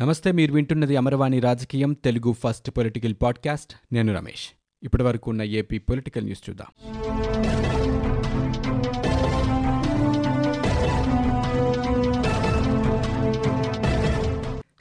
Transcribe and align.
నమస్తే 0.00 0.32
మీరు 0.32 0.52
వింటున్నది 0.52 0.96
అమరవాణి 0.96 1.40
రాజకీయం 1.40 1.92
తెలుగు 1.92 2.32
ఫస్ట్ 2.32 2.70
పొలిటికల్ 2.70 3.14
పాడ్కాస్ట్. 3.22 3.74
నేను 3.92 4.14
రమేష్. 4.14 4.48
ఇప్పటి 4.82 5.02
వరకు 5.02 5.30
ఉన్న 5.30 5.42
ఏపీ 5.42 5.78
పొలిటికల్ 5.78 6.24
న్యూస్ 6.24 6.50
చూద్దాం. 6.50 6.66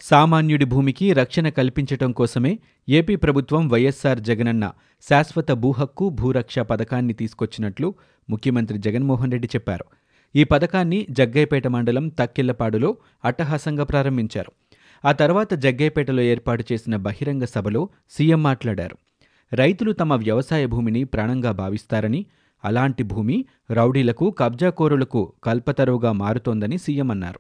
సామాన్యుడి 0.01 0.65
భూమికి 0.65 1.13
రక్షణ 1.13 1.49
కల్పించటం 1.49 2.11
కోసమే 2.11 2.59
ఏపీ 2.89 3.15
ప్రభుత్వం 3.15 3.69
వైఎస్సార్ 3.69 4.19
జగనన్న 4.19 4.71
శాశ్వత 5.09 5.51
భూహక్కు 5.51 6.09
భూరక్ష 6.09 6.59
పథకాన్ని 6.59 7.13
తీసుకొచ్చినట్లు 7.13 7.95
ముఖ్యమంత్రి 8.29 8.77
జగన్మోహన్ 8.77 9.31
రెడ్డి 9.31 9.47
చెప్పారు. 9.55 9.85
ఈ 10.35 10.43
పథకాన్ని 10.43 11.07
జగ్గైపేట 11.11 11.67
మండలం 11.67 12.07
తక్కిళ్ళపాడులో 12.09 12.97
అట్టహాసంగా 13.25 13.83
ప్రారంభించారు. 13.83 14.51
ఆ 15.05 15.11
తర్వాత 15.11 15.53
జగ్గైపేటలో 15.53 16.21
ఏర్పాటు 16.21 16.63
చేసిన 16.71 16.95
బహిరంగ 16.95 17.43
సభలో 17.45 17.89
సీఎం 18.09 18.43
మాట్లాడారు. 18.43 18.97
రైతులు 19.53 19.91
తమ 19.91 20.13
వ్యవసాయ 20.13 20.65
భూమిని 20.65 21.03
ప్రాణంగా 21.03 21.51
భావిస్తారని 21.51 22.25
అలాంటి 22.63 23.03
భూమి 23.03 23.45
రౌడీలకు 23.71 24.29
కబ్జాకోరులకు 24.31 25.33
కల్పతరువుగా 25.43 26.11
మారుతోందని 26.11 26.77
సీఎం 26.77 27.11
అన్నారు. 27.11 27.39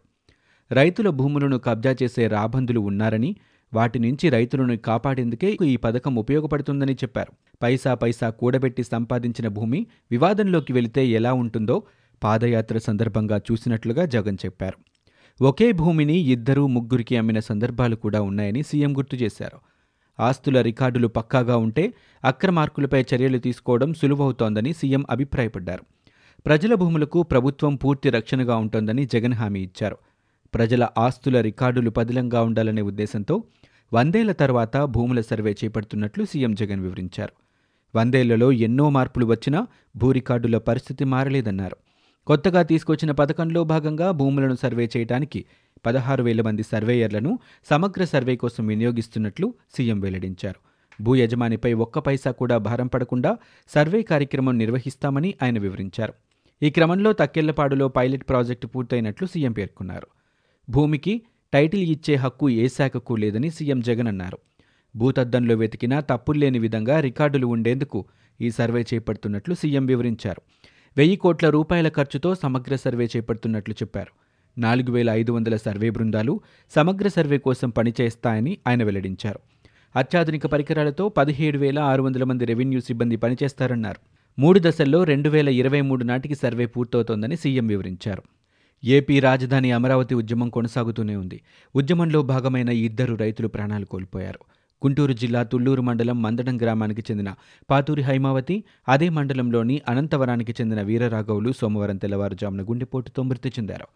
రైతుల 0.71 1.09
భూములను 1.09 1.57
కబ్జా 1.57 1.95
చేసే 2.03 2.27
రాబందులు 2.27 2.79
ఉన్నారని 2.79 3.35
వాటి 3.73 3.99
నుంచి 3.99 4.29
రైతులను 4.29 4.77
కాపాడేందుకే 4.77 5.57
ఈ 5.63 5.75
పథకం 5.75 6.15
ఉపయోగపడుతుందని 6.15 6.93
చెప్పారు. 6.93 7.31
పైసా 7.63 7.93
పైసా 7.93 8.29
కూడబెట్టి 8.29 8.83
సంపాదించిన 8.83 9.47
భూమి 9.47 9.87
వివాదంలోకి 10.11 10.73
వెళితే 10.73 11.07
ఎలా 11.07 11.33
ఉంటుందో 11.33 11.83
పాదయాత్ర 12.23 12.77
సందర్భంగా 12.77 13.37
చూసినట్లుగా 13.37 14.05
జగన్ 14.05 14.37
చెప్పారు. 14.45 14.77
ఒకే 15.41 15.71
భూమిని 15.71 16.17
ఇద్దరు 16.17 16.67
ముగ్గురికి 16.67 17.17
అమ్మిన 17.17 17.39
సందర్భాలు 17.39 17.95
కూడా 17.95 18.21
ఉన్నాయని 18.21 18.63
సీఎం 18.63 18.97
గుర్తు 18.97 19.15
చేశారు. 19.15 19.57
ఆస్తుల 20.19 20.61
రికార్డులు 20.61 21.07
పక్కాగా 21.07 21.57
ఉంటే 21.57 21.93
అక్రమార్కులపై 22.23 23.05
చర్యలు 23.13 23.37
తీసుకోవడం 23.37 23.93
సులువవుతోందని 23.93 24.73
సీఎం 24.73 25.05
అభిప్రాయపడ్డారు. 25.09 25.83
ప్రజల 26.45 26.73
భూములకు 26.73 27.23
ప్రభుత్వం 27.23 27.75
పూర్తి 27.75 28.09
రక్షణగా 28.09 28.55
ఉంటోందని 28.55 29.05
జగన్ 29.05 29.33
హామీ 29.33 29.59
ఇచ్చారు. 29.59 29.97
ప్రజల 30.53 30.87
ఆస్తుల 30.97 31.41
రికార్డులు 31.41 31.89
పదిలంగా 31.89 32.41
ఉండాలనే 32.41 32.81
ఉద్దేశంతో 32.81 33.43
వందేళ్ళ 33.93 34.31
తర్వాత 34.31 34.77
భూముల 34.77 35.21
సర్వే 35.21 35.55
చేపడుతున్నట్లు 35.63 36.25
సీఎం 36.25 36.55
జగన్ 36.55 36.79
వివరించారు. 36.79 37.33
వందేళ్ళలో 37.97 38.51
ఎన్నో 38.51 38.89
మార్పులు 38.89 39.25
వచ్చినా 39.25 39.67
భూ 39.97 40.11
రికార్డుల 40.11 40.57
పరిస్థితి 40.57 41.03
మారలేదన్నారు. 41.03 41.77
కొత్తగా 42.27 42.61
తీసుకొచ్చిన 42.61 43.11
పథకంలో 43.11 43.63
భాగంగా 43.63 44.11
భూములను 44.11 44.55
సర్వే 44.55 44.89
చేయడానికి 44.97 45.45
పదహారు 45.85 46.23
వేల 46.23 46.41
మంది 46.41 46.63
సర్వేయర్లను 46.63 47.39
సమగ్ర 47.69 48.05
సర్వే 48.05 48.35
కోసం 48.35 48.67
వినియోగిస్తున్నట్లు 48.67 49.53
సీఎం 49.77 49.99
వెల్లడించారు. 49.99 50.59
భూ 51.01 51.15
యజమానిపై 51.15 51.73
ఒక్క 51.73 51.99
పైసా 51.99 52.31
కూడా 52.31 52.57
భారం 52.57 52.87
పడకుండా 52.87 53.37
సర్వే 53.69 54.01
కార్యక్రమం 54.01 54.57
నిర్వహిస్తామని 54.57 55.33
ఆయన 55.43 55.59
వివరించారు. 55.59 56.13
ఈ 56.63 56.69
క్రమంలో 56.69 57.13
తక్కెళ్ళపాడులో 57.13 57.87
పైలట్ 57.87 58.29
ప్రాజెక్టు 58.29 58.67
పూర్తయినట్లు 58.67 59.27
సీఎం 59.27 59.51
పేర్కొన్నారు. 59.51 60.07
భూమికి 60.69 61.21
టైటిల్ 61.53 61.81
ఇచ్చే 61.81 62.15
హక్కు 62.15 62.49
ఏ 62.49 62.67
శాఖకు 62.67 63.13
లేదని 63.13 63.49
సీఎం 63.49 63.81
జగన్ 63.81 64.07
అన్నారు. 64.07 64.37
భూతద్దంలో 64.95 65.55
వెతికినా 65.55 65.99
తప్పుల్లేని 65.99 66.59
విధంగా 66.59 66.99
రికార్డులు 66.99 67.47
ఉండేందుకు 67.47 68.05
ఈ 68.41 68.51
సర్వే 68.51 68.85
చేపడుతున్నట్లు 68.93 69.55
సీఎం 69.55 69.85
వివరించారు. 69.85 70.41
వెయ్యి 70.97 71.15
కోట్ల 71.15 71.49
రూపాయల 71.49 71.89
ఖర్చుతో 71.89 72.35
సమగ్ర 72.35 72.75
సర్వే 72.75 73.05
చేపడుతున్నట్లు 73.05 73.73
చెప్పారు. 73.73 74.11
నాలుగు 74.59 74.91
వేల 74.91 75.09
ఐదు 75.09 75.31
వందల 75.31 75.55
సర్వే 75.55 75.89
బృందాలు 75.89 76.41
సమగ్ర 76.75 77.07
సర్వే 77.07 77.37
కోసం 77.37 77.69
పనిచేస్తాయని 77.69 78.57
ఆయన 78.67 78.83
వెల్లడించారు. 78.83 79.39
అత్యాధునిక 79.95 80.45
పరికరాలతో 80.45 81.09
పదిహేడు 81.09 81.57
వేల 81.57 81.79
ఆరు 81.79 82.03
వందల 82.03 82.23
మంది 82.23 82.45
రెవెన్యూ 82.45 82.79
సిబ్బంది 82.79 83.15
పనిచేస్తారన్నారు. 83.15 83.99
మూడు 84.39 84.59
దశల్లో 84.63 85.03
రెండు 85.03 85.29
వేల 85.29 85.49
ఇరవై 85.49 85.81
మూడు 85.81 86.03
నాటికి 86.03 86.35
సర్వే 86.35 86.65
పూర్తవుతోందని 86.65 87.37
సీఎం 87.37 87.67
వివరించారు. 87.67 88.23
ఏపీ 88.83 89.19
రాజధాని 89.19 89.71
అమరావతి 89.71 90.15
ఉద్యమం 90.15 90.49
కొనసాగుతూనే 90.49 91.15
ఉంది. 91.15 91.41
ఉద్యమంలో 91.75 92.21
భాగమైన 92.21 92.69
ఇద్దరు 92.69 93.15
రైతులు 93.15 93.47
ప్రాణాలు 93.47 93.85
కోల్పోయారు. 93.85 94.39
గుంటూరు 94.85 95.13
జిల్లా 95.13 95.43
తుళ్ళూరు 95.43 95.81
మండలం 95.81 96.21
మందడం 96.21 96.57
గ్రామానికి 96.61 97.03
చెందిన 97.11 97.33
పాతూరి 97.69 98.01
హైమావతి 98.01 98.63
అదే 98.89 99.09
మండలంలోని 99.09 99.81
అనంతవరానికి 99.89 100.55
చెందిన 100.61 100.81
వీరరాఘవులు 100.81 101.51
సోమవారం 101.51 101.97
తెల్లవారుజామున 101.97 102.61
గుండెపోటుతో 102.61 103.23
మృతి 103.23 103.49
చెందారు. 103.49 103.87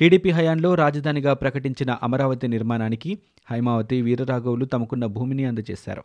టీడీపీ 0.00 0.30
హయాంలో 0.30 0.74
రాజధానిగా 0.74 1.32
ప్రకటించిన 1.32 1.90
అమరావతి 2.02 2.48
నిర్మాణానికి 2.48 3.18
హైమావతి 3.50 4.02
వీరరాఘవులు 4.02 4.64
తమకున్న 4.64 5.06
భూమిని 5.06 5.44
అందజేశారు. 5.44 6.02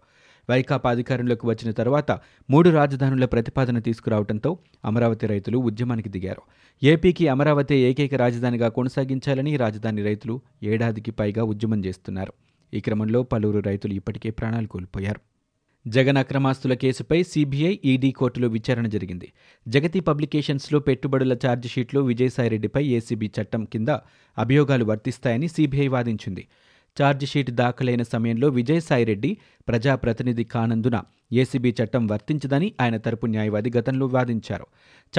వైకాపా 0.49 0.91
అధికారంలోకి 0.91 1.47
వచ్చిన 1.47 1.71
తర్వాత 1.71 2.11
మూడు 2.49 2.69
రాజధానుల 2.69 3.25
ప్రతిపాదన 3.25 3.79
తీసుకురావడంతో 3.79 4.57
అమరావతి 4.85 5.27
రైతులు 5.27 5.57
ఉద్యమానికి 5.57 6.09
దిగారు. 6.09 6.41
ఏపీకి 6.83 7.27
అమరావతి 7.27 7.75
ఏకైక 7.75 8.15
రాజధానిగా 8.15 8.69
కొనసాగించాలని 8.69 9.57
రాజధాని 9.57 10.03
రైతులు 10.03 10.41
ఏడాదికి 10.63 11.11
పైగా 11.11 11.43
ఉద్యమం 11.43 11.85
చేస్తున్నారు. 11.85 12.33
ఈ 12.73 12.79
క్రమంలో 12.79 13.23
పలువురు 13.23 13.59
రైతులు 13.59 13.93
ఇప్పటికే 13.93 14.29
ప్రాణాలు 14.29 14.67
కోల్పోయారు. 14.67 15.21
జగన్ 15.87 16.17
అక్రమాస్తుల 16.17 16.73
కేసుపై 16.73 17.23
సీబీఐ 17.23 17.79
ఈడీ 17.85 18.11
కోర్టులో 18.11 18.47
విచారణ 18.47 18.87
జరిగింది. 18.87 19.33
జగతి 19.67 19.99
పబ్లికేషన్స్లో 19.99 20.79
పెట్టుబడుల 20.79 21.33
ఛార్జిషీట్లో 21.33 22.01
విజయసాయిరెడ్డిపై 22.01 22.85
ఏసీబీ 22.85 23.31
చట్టం 23.41 23.65
కింద 23.65 23.87
అభియోగాలు 24.37 24.85
వర్తిస్తాయని 24.85 25.47
సీబీఐ 25.47 25.87
వాదించింది. 25.87 26.47
ఛార్జిషీట్ 27.03 27.51
దాఖలైన 27.51 28.03
సమయంలో 28.03 28.47
విజయసాయిరెడ్డి 28.47 29.37
ప్రజాప్రతినిధి 29.67 30.43
కానందున 30.43 31.01
ఏసీబీ 31.33 31.75
చట్టం 31.83 32.07
వర్తించదని 32.07 32.73
ఆయన 32.81 32.97
తరపు 32.97 33.25
న్యాయవాది 33.25 33.71
గతంలో 33.77 34.05
వాదించారు. 34.05 34.65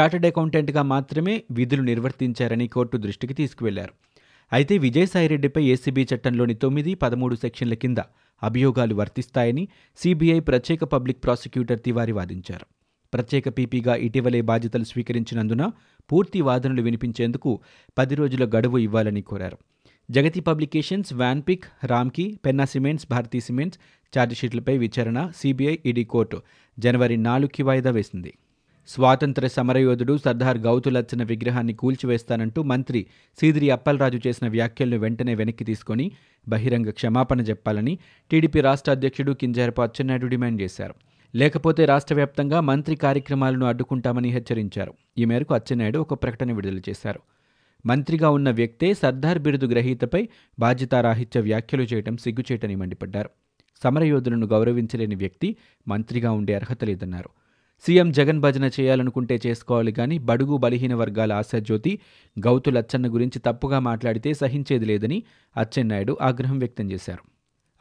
చార్టెడ్ 0.00 0.26
అకౌంటెంట్గా 0.26 0.82
మాత్రమే 0.82 1.42
విధులు 1.50 1.82
నిర్వర్తించారని 1.82 2.68
కోర్టు 2.68 2.96
దృష్టికి 2.96 3.34
తీసుకువెళ్ళారు. 3.34 3.92
అయితే 4.52 4.78
విజయసాయిరెడ్డిపై 4.78 5.62
ఏసీబీ 5.64 6.02
చట్టంలోని 6.14 6.54
తొమ్మిది 6.54 6.94
పదమూడు 6.94 7.34
సెక్షన్ల 7.34 7.74
కింద 7.74 8.00
అభియోగాలు 8.42 8.94
వర్తిస్తాయని 8.94 9.68
సీబీఐ 9.96 10.40
ప్రత్యేక 10.40 10.84
పబ్లిక్ 10.84 11.24
ప్రాసిక్యూటర్ 11.24 11.80
తివారి 11.80 12.12
వాదించారు. 12.12 12.66
ప్రత్యేక 13.12 13.48
పీపీగా 13.58 13.94
ఇటీవలే 14.06 14.40
బాధ్యతలు 14.40 14.84
స్వీకరించినందున 14.84 15.62
పూర్తి 16.12 16.40
వాదనలు 16.40 16.82
వినిపించేందుకు 16.82 17.60
పది 17.98 18.14
రోజుల 18.14 18.44
గడువు 18.56 18.78
ఇవ్వాలని 18.78 19.22
కోరారు. 19.22 19.58
Jagati 20.10 20.40
publications 20.40 21.12
Vanpic 21.14 21.66
Ramky 21.84 22.38
Penna 22.44 22.64
cements 22.64 23.06
Bharathi 23.10 23.40
cements 23.40 23.80
ఛార్జిషీట్లపై 24.12 24.78
విచారణ 24.78 25.18
సీబీఐ 25.36 25.78
ఈడీ 25.86 26.04
కోర్టు 26.04 26.38
జనవరి 26.78 27.16
నాలుగుకి 27.16 27.62
వాయిదా 27.62 27.90
వేసింది. 27.90 28.32
స్వాతంత్ర 28.94 29.46
సమరయోధుడు 29.46 30.16
సర్దార్ 30.24 30.58
గౌతులచ్చన 30.58 31.22
విగ్రహాన్ని 31.22 31.72
కూల్చివేస్తానంటూ 31.72 32.62
మంత్రి 32.62 33.06
సీదిరి 33.40 33.70
అప్పలరాజు 33.70 34.18
చేసిన 34.26 34.48
వ్యాఖ్యలను 34.48 34.98
వెంటనే 34.98 35.34
వెనక్కి 35.34 35.64
తీసుకొని 35.64 36.12
బహిరంగ 36.48 36.90
క్షమాపణ 36.90 37.40
చెప్పాలని 37.40 37.98
టీడీపీ 38.30 38.60
రాష్ట్ర 38.60 38.92
అధ్యక్షుడు 38.92 39.32
కింజారపు 39.32 39.82
అచ్చెన్నాయుడు 39.82 40.26
డిమాండ్ 40.26 40.62
చేశారు. 40.62 40.94
లేకపోతే 41.34 41.84
రాష్ట్ర 41.84 42.14
వ్యాప్తంగా 42.14 42.60
మంత్రి 42.60 42.96
కార్యక్రమాలను 42.96 43.66
అడ్డుకుంటామని 43.66 44.28
హెచ్చరించారు. 44.28 44.94
ఈ 45.18 45.24
మేరకు 45.24 45.54
అచ్చెన్నాయుడు 45.54 45.98
ఒక 45.98 46.14
ప్రకటన 46.22 46.52
విడుదల 46.52 46.80
చేశారు. 46.88 47.20
మంత్రిగా 47.86 48.30
ఉన్న 48.30 48.50
వ్యక్తే 48.50 48.94
సర్దార్ 48.94 49.38
బిరుదు 49.38 49.66
గ్రహీతపై 49.66 50.28
బాధ్యతారాహిత్య 50.58 51.40
వ్యాఖ్యలు 51.40 51.82
చేయడం 51.82 52.16
సిగ్గుచేటని 52.16 52.74
మండిపడ్డారు. 52.74 53.30
సమరయోధులను 53.82 54.46
గౌరవించలేని 54.46 55.14
వ్యక్తి 55.14 55.56
మంత్రిగా 55.88 56.32
ఉండే 56.32 56.54
అర్హత 56.54 56.84
లేదన్నారు. 56.84 57.30
సీఎం 57.86 58.12
జగన్ 58.12 58.40
భజన 58.40 58.70
చేయాలనుకుంటే 58.80 59.40
చేసుకోవాలి 59.46 59.92
కానీ 59.92 60.18
బడుగు 60.18 60.56
బలహీన 60.56 60.94
వర్గాల 60.94 61.32
ఆశాజ్యోతి 61.32 61.98
గౌతు 62.38 62.70
లచ్చన్న 62.70 63.14
గురించి 63.14 63.38
తప్పుగా 63.38 63.78
మాట్లాడితే 63.78 64.34
సహించేది 64.34 64.84
లేదని 64.84 65.22
అచ్చెన్నాయుడు 65.56 66.16
ఆగ్రహం 66.22 66.58
వ్యక్తం 66.58 66.90
చేశారు. 66.90 67.22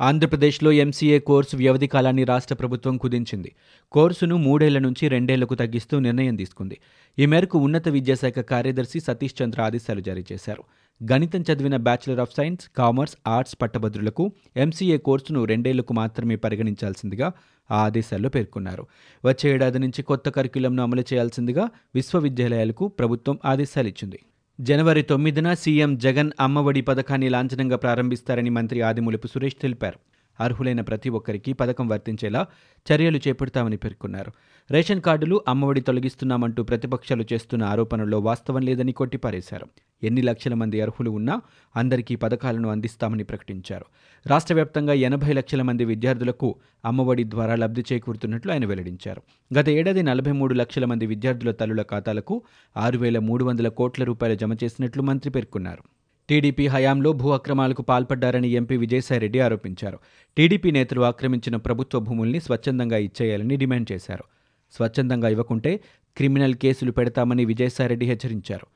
ఆంధ్రప్రదేశ్లో 0.01 0.71
ఎంసీఏ 0.71 1.19
కోర్సు 1.19 1.55
వ్యవధి 1.57 1.87
కాలాన్ని 1.87 2.23
రాష్ట్ర 2.23 2.55
ప్రభుత్వం 2.55 2.97
కుదించింది. 2.97 3.55
కోర్సును 3.91 4.37
మూడేళ్ళ 4.37 4.79
నుంచి 4.79 5.07
రెండేళ్ళకు 5.07 5.55
తగ్గిస్తూ 5.55 5.99
నిర్ణయం 5.99 6.35
తీసుకుంది. 6.35 6.77
ఈ 7.19 7.25
మేరకు 7.25 7.59
ఉన్నత 7.59 7.89
విద్యాశాఖ 7.89 8.39
కార్యదర్శి 8.39 8.99
సతీష్ 8.99 9.43
చంద్ర 9.43 9.61
ఆదేశాలు 9.61 10.01
జారీ 10.01 10.25
చేశారు. 10.31 10.63
గణితం 11.03 11.41
చదివిన 11.41 11.77
bachelor 11.77 12.19
of 12.19 12.33
science 12.37 12.69
commerce 12.77 13.15
arts 13.27 13.57
పట్టభద్రులకు 13.61 14.31
MCA 14.55 14.97
కోర్సును 14.97 15.43
రెండేళ్ళకు 15.43 15.93
మాత్రమే 15.93 16.35
పరిగణించాల్సిందిగా 16.35 17.31
ఆ 17.71 17.77
ఆదేశాల్లో 17.77 18.29
పేర్కొన్నారు. 18.29 18.87
వచ్చే 19.25 19.53
ఏడాది 19.53 19.79
నుంచి 19.79 20.03
కొత్త 20.03 20.29
కరిక్యులంను 20.29 20.83
అమలు 20.83 21.01
చేయాల్సిందిగా 21.01 21.69
విశ్వవిద్యాలయాలకు 21.95 22.87
ప్రభుత్వం 22.87 23.39
ఆదేశాలిచ్చింది 23.45 24.19
జనవరి 24.61 25.01
తొమ్మిదిన 25.01 25.53
సీఎం 25.53 25.97
జగన్ 25.97 26.31
అమ్మఒడి 26.39 26.81
పథకాన్ని 26.81 27.29
లాంఛనంగా 27.29 27.75
ప్రారంభిస్తారని 27.75 28.49
మంత్రి 28.49 28.81
ఆదిమూలపు 28.81 29.27
సురేష్ 29.27 29.61
తెలిపారు. 29.61 29.99
అర్హులైన 30.39 30.81
ప్రతి 30.81 31.09
ఒక్కరికి 31.09 31.53
పథకం 31.53 31.87
వర్తించేలా 31.87 32.47
చర్యలు 32.91 33.17
చేపడతామని 33.17 33.77
పేర్కొన్నారు. 33.77 34.31
రేషన్ 34.71 35.01
కార్డులు 35.01 35.41
అమ్మఒడి 35.47 35.81
తొలగిస్తున్నామంటూ 35.81 36.63
ప్రతిపక్షాలు 36.63 37.25
చేస్తున్న 37.33 37.63
ఆరోపణల్లో 37.63 38.19
వాస్తవం 38.19 38.61
లేదని 38.61 38.91
కొట్టిపారేశారు. 38.91 39.67
ఎన్ని 40.03 40.21
లక్షల 40.21 40.53
మంది 40.53 40.81
అర్హులు 40.81 41.11
ఉన్నా 41.11 41.41
అందరికీ 41.75 42.15
పథకాలను 42.15 42.69
అందిస్తామని 42.69 43.23
ప్రకటించారు. 43.23 43.85
రాష్ట్ర 44.27 44.53
వ్యాప్తంగా 44.53 44.93
ఎనభై 44.93 45.33
లక్షల 45.33 45.61
మంది 45.61 45.85
విద్యార్థులకు 45.85 46.55
అమ్మఒడి 46.85 47.23
ద్వారా 47.23 47.55
లబ్ధి 47.55 47.83
చేకూరుతున్నట్లు 47.93 48.51
ఆయన 48.51 48.65
వెల్లడించారు. 48.65 49.21
గత 49.59 49.69
ఏడాది 49.69 50.03
నలభై 50.03 50.31
మూడు 50.31 50.53
లక్షల 50.53 50.85
మంది 50.85 51.05
విద్యార్థుల 51.05 51.51
తల్లుల 51.51 51.81
ఖాతాలకు 51.81 52.41
ఆరు 52.77 52.97
వేల 52.97 53.19
మూడు 53.19 53.45
వందల 53.45 53.67
కోట్ల 53.67 54.03
రూపాయలు 54.03 54.35
జమ 54.35 54.53
చేసినట్లు 54.53 55.01
మంత్రి 55.01 55.31
పేర్కొన్నారు. 55.31 55.83
టీడీపీ 56.29 56.67
హయాంలో 56.67 57.13
భూ 57.13 57.29
అక్రమాలకు 57.29 57.81
పాల్పడ్డారని 57.81 58.47
ఎంపీ 58.47 58.77
విజయసాయిరెడ్డి 58.77 59.39
ఆరోపించారు. 59.39 59.99
టీడీపీ 60.37 60.71
నేతలు 60.71 61.01
ఆక్రమించిన 61.01 61.55
ప్రభుత్వ 61.55 61.99
భూముల్ని 61.99 62.39
స్వచ్ఛందంగా 62.39 62.97
ఇచ్చేయాలని 62.97 63.55
డిమాండ్ 63.55 63.91
చేశారు. 63.91 64.23
స్వచ్ఛందంగా 64.71 65.29
ఇవ్వకుంటే 65.29 65.79
క్రిమినల్ 66.17 66.55
కేసులు 66.55 66.91
పెడతామని 66.91 67.45
విజయసాయిరెడ్డి 67.45 68.05
హెచ్చరించారు. 68.05 68.67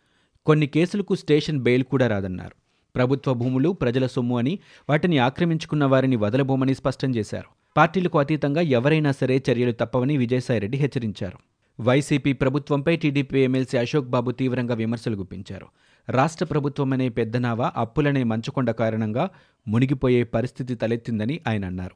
కొన్ని 0.46 0.68
కేసులకు 0.68 1.16
స్టేషన్ 1.16 1.60
బెయిల్ 1.60 1.84
కూడా 1.84 2.08
రాదన్నారు. 2.08 2.56
ప్రభుత్వ 2.96 3.34
భూములు 3.34 3.70
ప్రజల 3.70 4.08
సొమ్ము 4.08 4.38
అని 4.38 4.60
వాటిని 4.90 5.18
ఆక్రమించుకున్న 5.18 5.86
వారిని 5.86 6.16
వదలబోమని 6.16 6.76
స్పష్టం 6.76 7.16
చేశారు. 7.16 7.48
పార్టీలకు 7.78 8.20
అతీతంగా 8.20 8.62
ఎవరైనా 8.62 9.12
సరే 9.12 9.44
చర్యలు 9.52 9.72
తప్పవని 9.72 10.18
విజయసాయిరెడ్డి 10.18 10.78
హెచ్చరించారు. 10.78 11.38
వైసీపీ 11.80 12.34
ప్రభుత్వంపై 12.34 12.96
టీడీపీ 12.96 13.40
ఎమ్మెల్సీ 13.40 13.78
అశోక్ 13.78 14.08
బాబు 14.08 14.32
తీవ్రంగా 14.32 14.76
విమర్శలు 14.76 15.16
గుప్పించారు. 15.16 15.68
రాష్ట్ర 16.10 16.46
ప్రభుత్వం 16.46 16.94
అనే 16.94 17.10
పెద్దనావ 17.10 17.72
అప్పులనే 17.76 18.24
మంచుకొండ 18.24 18.72
కారణంగా 18.72 19.30
మునిగిపోయే 19.68 20.24
పరిస్థితి 20.24 20.76
తలెత్తిందని 20.76 21.40
ఆయన 21.48 21.66
అన్నారు. 21.66 21.96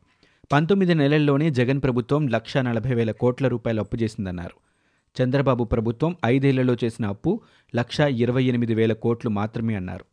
పంతొమ్మిది 0.52 0.96
నెలల్లోనే 0.96 1.50
జగన్ 1.50 1.82
ప్రభుత్వం 1.82 2.28
లక్ష 2.28 2.58
నలభై 2.58 2.94
వేల 2.94 3.12
కోట్ల 3.12 3.48
రూపాయలు 3.48 3.80
అప్పు 3.80 3.98
చేసిందన్నారు. 3.98 4.68
చంద్రబాబు 5.22 5.64
ప్రభుత్వం 5.64 6.16
ఐదేళ్ళలో 6.26 6.76
చేసిన 6.84 7.06
అప్పు 7.06 7.42
లక్షా 7.76 8.08
ఇరవై 8.08 8.44
ఎనిమిది 8.44 8.76
వేల 8.76 8.94
కోట్లు 8.94 9.30
మాత్రమే 9.30 9.76
అన్నారు. 9.76 10.06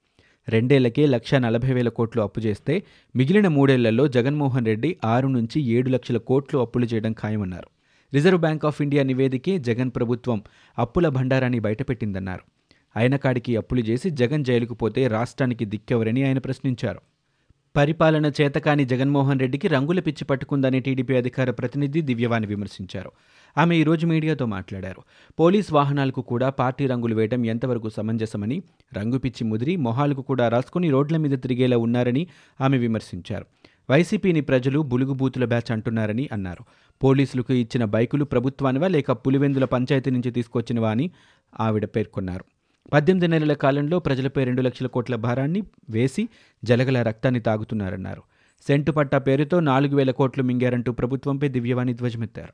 రెండేళ్ళకే 0.49 1.07
లక్షా 1.07 1.39
నలభై 1.39 1.73
వేల 1.73 1.89
కోట్లు 1.89 2.23
అప్పు 2.23 2.41
చేస్తే 2.41 2.83
మిగిలిన 3.17 3.49
మూడేళ్ళలో 3.49 4.09
జగన్మోహన్ 4.09 4.67
రెడ్డి 4.67 4.97
ఆరు 5.05 5.29
నుంచి 5.29 5.63
ఏడు 5.63 5.91
లక్షల 5.91 6.17
కోట్లు 6.17 6.59
అప్పులు 6.59 6.87
చేయడం 6.87 7.13
ఖాయమన్నారు. 7.13 7.69
రిజర్వ్ 8.15 8.41
బ్యాంక్ 8.41 8.67
ఆఫ్ 8.67 8.83
ఇండియా 8.83 9.03
నివేదికే 9.03 9.59
జగన్ 9.59 9.91
ప్రభుత్వం 9.91 10.43
అప్పుల 10.79 11.09
భండారాన్ని 11.09 11.59
బయటపెట్టిందన్నారు. 11.59 12.43
అయినకాడికి 12.97 13.57
అప్పులు 13.57 13.81
చేసి 13.81 14.11
జగన్ 14.11 14.45
జైలుకు 14.45 14.75
పోతే 14.75 15.07
రాష్ట్రానికి 15.07 15.65
దిక్కెవరని 15.65 16.27
ఆయన 16.27 16.39
ప్రశ్నించారు. 16.39 17.01
పరిపాలన 17.77 18.27
చేతకాని 18.41 18.85
జగన్మోహన్ 18.85 19.41
రెడ్డికి 19.41 19.69
రంగుల 19.69 20.01
పిచ్చి 20.01 20.25
పట్టుకుందని 20.25 20.81
టీడీపీ 20.81 21.17
అధికార 21.17 21.51
ప్రతినిధి 21.51 22.01
దివ్యవాణి 22.01 22.47
విమర్శించారు. 22.47 23.13
ఆమె 23.59 23.77
ఈరోజు 23.77 24.07
మీడియాతో 24.07 24.47
మాట్లాడారు. 24.47 25.03
పోలీస్ 25.41 25.73
వాహనాలకు 25.73 26.21
కూడా 26.21 26.51
పార్టీ 26.51 26.87
రంగులు 26.87 27.15
వేయడం 27.15 27.47
ఎంతవరకు 27.47 27.89
సమంజసమని 27.89 28.63
రంగు 28.97 29.19
పిచ్చి 29.19 29.45
ముదిరి 29.47 29.77
మొహాలకు 29.77 30.23
కూడా 30.23 30.49
రాసుకుని 30.49 30.91
రోడ్ల 30.91 31.17
మీద 31.17 31.39
తిరిగేలా 31.39 31.79
ఉన్నారని 31.79 32.27
ఆమె 32.61 32.79
విమర్శించారు. 32.79 33.47
వైసీపీని 33.91 34.41
ప్రజలు 34.41 34.79
బులుగుబూతుల 34.79 35.45
బ్యాచ్ 35.45 35.73
అంటున్నారని 35.73 36.29
అన్నారు. 36.33 36.65
పోలీసులకు 37.05 37.53
ఇచ్చిన 37.53 37.85
బైకులు 37.85 38.25
ప్రభుత్వానివా 38.25 38.89
లేక 38.89 39.13
పులివెందుల 39.13 39.65
పంచాయతీ 39.65 40.11
నుంచి 40.11 40.31
తీసుకొచ్చినవా 40.31 40.91
అని 40.91 41.11
ఆవిడ 41.61 41.85
పేర్కొన్నారు. 41.85 42.45
పద్దెనిమిది 42.93 43.29
నెలల 43.29 43.53
కాలంలో 43.53 43.99
ప్రజలపై 43.99 44.45
రెండు 44.45 44.63
లక్షల 44.63 44.87
కోట్ల 44.87 45.15
భారాన్ని 45.17 45.63
వేసి 45.91 46.29
జలగల 46.65 47.03
రక్తాన్ని 47.03 47.41
తాగుతున్నారన్నారు. 47.41 48.23
సెంటు 48.69 48.93
పట్టా 48.93 49.19
పేరుతో 49.19 49.61
నాలుగు 49.61 49.97
వేల 49.97 50.11
కోట్లు 50.11 50.43
మింగారంటూ 50.43 50.93
ప్రభుత్వంపై 50.93 51.49
దివ్యవాణి 51.49 51.95
ధ్వజమెత్తారు. 51.95 52.53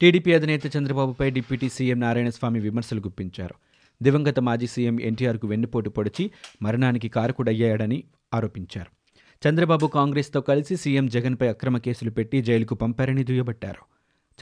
టీడీపీ 0.00 0.32
అధినేత 0.32 0.76
చంద్రబాబుపై 0.76 1.30
డిప్యూటీ 1.30 1.68
సీఎం 1.68 2.00
నారాయణస్వామి 2.00 2.60
విమర్శలు 2.60 3.00
గుప్పించారు. 3.00 3.54
దివంగత 4.02 4.40
మాజీ 4.40 4.66
సీఎం 4.66 5.00
ఎన్టీఆర్కు 5.00 5.46
వెన్నుపోటు 5.46 5.90
పొడిచి 5.90 6.30
మరణానికి 6.62 7.08
కారకుడయ్యాడని 7.08 8.04
ఆరోపించారు. 8.34 8.90
చంద్రబాబు 9.48 9.86
కాంగ్రెస్తో 9.86 10.40
కలిసి 10.40 10.76
సీఎం 10.76 11.06
జగన్పై 11.06 11.48
అక్రమ 11.48 11.78
కేసులు 11.78 12.10
పెట్టి 12.10 12.42
జైలుకు 12.42 12.74
పంపారని 12.74 13.24
దుయ్యబట్టారు. 13.24 13.82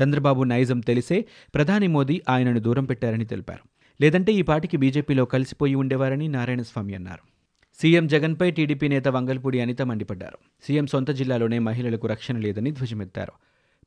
చంద్రబాబు 0.03 0.43
నైజం 0.43 0.81
తెలిసే 0.81 1.25
ప్రధాని 1.55 1.87
మోదీ 1.87 2.23
ఆయనను 2.29 2.61
దూరం 2.61 2.85
పెట్టారని 2.85 3.25
తెలిపారు. 3.25 3.74
లేదంటే 4.01 4.33
ఈ 4.33 4.43
పాటికి 4.43 4.77
బీజేపీలో 4.77 5.25
కలిసిపోయి 5.25 5.75
ఉండేవారని 5.75 6.29
నారాయణస్వామి 6.29 6.95
అన్నారు. 6.95 7.35
సీఎం 7.81 8.07
జగన్పై 8.07 8.51
టీడీపీ 8.51 8.89
నేత 8.89 9.09
వంగల్పూడి 9.09 9.61
అనిత 9.61 9.83
మండిపడ్డారు. 9.83 10.39
సీఎం 10.63 10.87
సొంత 10.87 11.11
జిల్లాలోనే 11.11 11.59
మహిళలకు 11.59 12.07
రక్షణ 12.07 12.39
లేదని 12.39 12.71
ధ్వజమెత్తారు. 12.71 13.33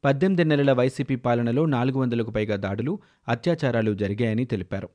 పద్దెనిమిది 0.04 0.44
నెలల 0.44 0.72
వైసీపీ 0.72 1.16
పాలనలో 1.16 1.66
నాలుగు 1.66 2.00
వందలకు 2.00 2.32
పైగా 2.32 2.56
దాడులు 2.56 3.00
అత్యాచారాలు 3.28 3.94
జరిగాయని 3.94 4.46
తెలిపారు. 4.46 4.90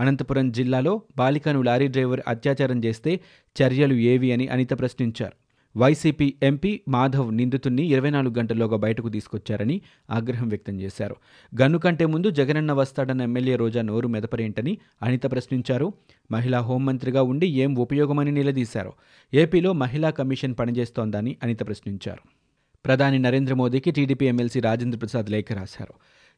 అనంతపురం 0.00 0.52
జిల్లాలో 0.52 1.02
బాలికను 1.16 1.62
లారీ 1.62 1.88
డ్రైవర్ 1.88 2.20
అత్యాచారం 2.28 2.84
చేస్తే 2.84 3.20
చర్యలు 3.62 3.94
ఏవి 3.94 4.32
అని 4.32 4.48
అనిత 4.48 4.78
ప్రశ్నించారు. 4.78 5.39
వైసీపీ 5.76 6.34
ఎంపీ 6.42 6.80
మాధవ్ 6.88 7.34
నిందితుణ్ణి 7.34 7.82
ఇరవై 7.82 8.10
నాలుగు 8.10 8.34
గంటల్లోగా 8.38 8.76
బయటకు 8.76 9.08
తీసుకొచ్చారని 9.08 9.80
ఆగ్రహం 10.10 10.48
వ్యక్తం 10.48 10.80
చేశారు. 10.80 11.16
గన్ను 11.60 11.78
కంటే 11.78 12.06
ముందు 12.06 12.30
జగనన్న 12.30 12.72
వస్తాడన్న 12.72 13.22
ఎమ్మెల్యే 13.22 13.56
రోజా 13.56 13.82
నోరు 13.82 14.08
మెదపరేంటని 14.08 14.78
అనిత 15.02 15.22
ప్రశ్నించారు. 15.22 15.92
మహిళా 16.30 16.60
హోంమంత్రిగా 16.60 17.22
ఉండి 17.22 17.46
ఏం 17.46 17.74
ఉపయోగమని 17.74 18.32
నిలదీశారు. 18.32 18.92
ఏపీలో 19.34 19.72
మహిళా 19.72 20.10
కమిషన్ 20.10 20.54
పనిచేస్తోందని 20.58 21.36
అనిత 21.42 21.66
ప్రశ్నించారు. 21.66 22.28
ప్రధాని 22.86 23.18
నరేంద్ర 23.18 23.54
మోదీకి 23.54 23.90
టీడీపీ 23.90 24.26
ఎమ్మెల్సీ 24.26 24.60
రాజేంద్ర 24.60 24.98
ప్రసాద్ 24.98 25.30
లేఖ 25.30 25.52
రాశారు. 25.52 25.94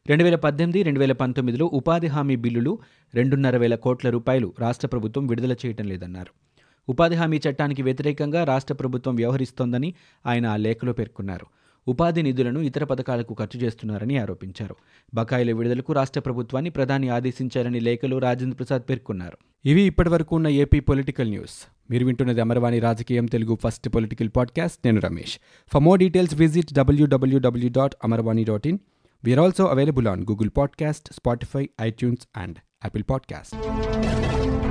రెండు 0.09 0.23
వేల 0.23 0.35
పద్దెనిమిది 0.35 0.83
రెండు 0.83 0.99
వేల 0.99 1.11
పంతొమ్మిదిలో 1.11 1.65
ఉపాధి 1.65 2.07
హామీ 2.07 2.35
బిల్లులు 2.35 2.79
రెండున్నర 3.13 3.57
వేల 3.57 3.75
కోట్ల 3.75 4.09
రూపాయలు 4.09 4.53
రాష్ట్ర 4.59 4.87
ప్రభుత్వం 4.87 5.27
విడుదల 5.27 5.51
చేయటం 5.51 5.87
లేదన్నారు. 5.87 6.42
ఉపాధి 6.89 7.15
హామీ 7.15 7.39
చట్టానికి 7.49 7.81
వ్యతిరేకంగా 7.81 8.43
రాష్ట్ర 8.43 8.73
ప్రభుత్వం 8.73 9.15
వ్యవహరిస్తోందని 9.15 9.93
ఆయన 10.25 10.47
ఆ 10.47 10.55
లేఖలో 10.55 10.93
పేర్కొన్నారు. 10.93 11.45
ఉపాధి 11.87 12.21
నిధులను 12.21 12.59
ఇతర 12.59 12.83
పథకాలకు 12.83 13.33
ఖర్చు 13.33 13.59
చేస్తున్నారని 13.59 14.17
ఆరోపించారు. 14.17 14.75
బకాయిల 15.13 15.51
విడుదలకు 15.51 15.93
రాష్ట్ర 15.93 16.19
ప్రభుత్వాన్ని 16.19 16.69
ప్రధాని 16.69 17.09
ఆదేశించారని 17.09 17.79
లేఖలో 17.79 18.17
రాజేంద్ర 18.17 18.55
ప్రసాద్ 18.55 18.89
పేర్కొన్నారు. 18.89 19.37
ఇవి 19.65 19.81
ఇప్పటివరకు 19.81 20.35
ఉన్న 20.35 20.47
ఏపీ 20.47 20.79
పొలిటికల్ 20.79 21.29
న్యూస్. 21.29 21.67
మీరు 21.91 22.05
వింటున్నది 22.05 22.41
అమర్వాణి 22.41 22.79
రాజకీయం 22.79 23.25
తెలుగు 23.25 23.57
ఫస్ట్ 23.63 23.89
పొలిటికల్ 23.89 24.29
పాడ్కాస్ట్. 24.35 24.77
నేను 24.85 25.01
Ramesh. 25.01 25.39
For 25.73 25.83
more 25.83 25.99
details 25.99 26.35
visit 26.35 26.73
WWW 26.73 27.69
dot 27.69 27.95
Amarvani 28.03 28.43
dot 28.43 28.67
in 28.67 28.77
we are 29.23 29.39
also 29.39 29.65
available 29.65 30.07
on 30.07 30.21
Google 30.21 30.49
podcast 30.57 31.13
Spotify 31.13 31.69
iTunes 31.81 32.27
and 32.37 32.57
Apple 32.57 33.03
podcast 33.09 34.62